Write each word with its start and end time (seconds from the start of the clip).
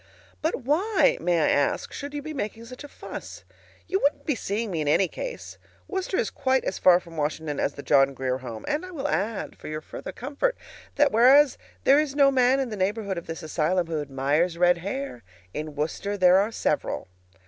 But 0.41 0.63
why, 0.63 1.19
may 1.21 1.39
I 1.41 1.47
ask, 1.49 1.93
should 1.93 2.15
you 2.15 2.23
be 2.23 2.33
making 2.33 2.65
such 2.65 2.83
a 2.83 2.87
fuss? 2.87 3.43
You 3.85 3.99
wouldn't 3.99 4.25
be 4.25 4.33
seeing 4.33 4.71
me 4.71 4.81
in 4.81 4.87
any 4.87 5.07
case. 5.07 5.59
Worcester 5.87 6.17
is 6.17 6.31
quite 6.31 6.63
as 6.63 6.79
far 6.79 6.99
from 6.99 7.17
Washington 7.17 7.59
as 7.59 7.75
the 7.75 7.83
John 7.83 8.15
Grier 8.15 8.39
Home. 8.39 8.65
And 8.67 8.83
I 8.83 8.89
will 8.89 9.07
add, 9.07 9.55
for 9.55 9.67
your 9.67 9.79
further 9.81 10.11
comfort, 10.11 10.57
that 10.95 11.11
whereas 11.11 11.59
there 11.83 11.99
is 11.99 12.15
no 12.15 12.31
man 12.31 12.59
in 12.59 12.69
the 12.69 12.75
neighborhood 12.77 13.19
of 13.19 13.27
this 13.27 13.43
asylum 13.43 13.85
who 13.85 14.01
admires 14.01 14.57
red 14.57 14.79
hair, 14.79 15.21
in 15.53 15.75
Worcester 15.75 16.17
there 16.17 16.37
are 16.39 16.51
several. 16.51 17.07